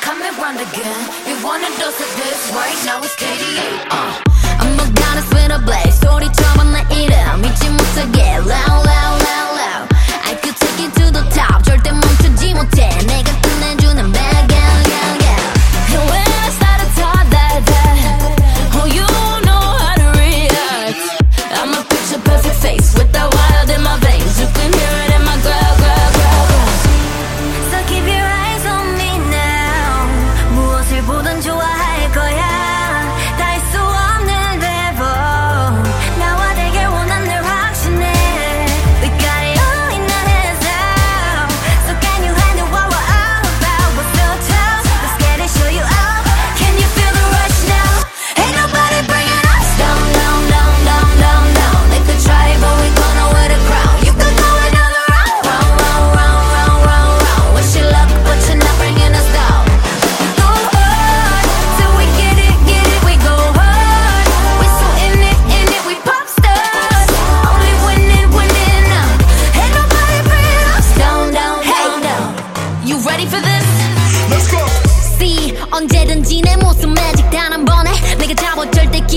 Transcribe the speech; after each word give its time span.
Coming 0.00 0.34
round 0.38 0.58
again. 0.58 1.08
You 1.26 1.36
wanna 1.44 1.68
dose 1.78 2.00
of 2.00 2.16
this 2.16 2.50
right 2.52 2.76
now? 2.84 2.98
It's 2.98 3.14
KDA. 3.14 3.86
Uh, 3.90 4.22
I'm 4.58 4.80
a 4.80 4.92
goddess. 4.92 5.33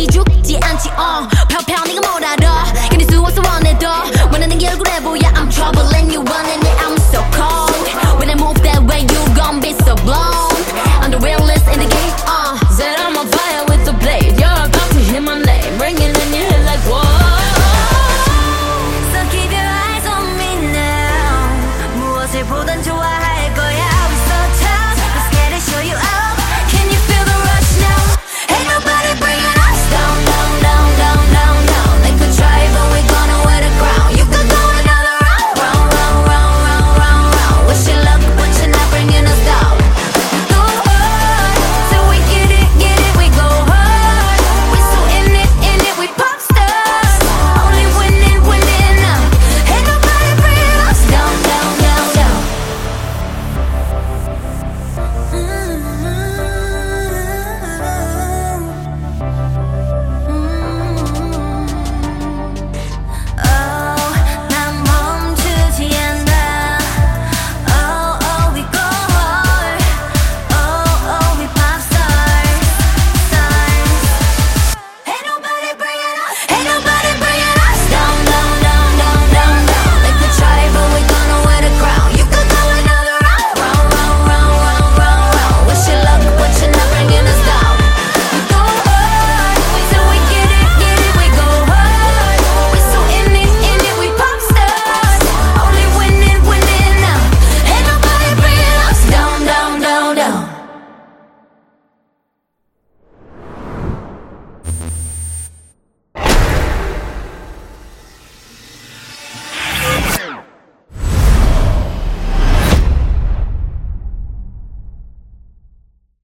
죽지 0.06 0.60
않지 0.62 0.90
어 0.90 1.28
uh. 1.28 1.48
펴펴 1.48 1.87